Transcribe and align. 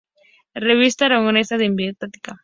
Revista 0.55 1.05
Aragonesa 1.05 1.59
de 1.59 1.65
Emblemática". 1.65 2.39